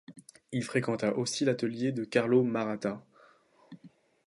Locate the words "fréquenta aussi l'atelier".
0.63-1.91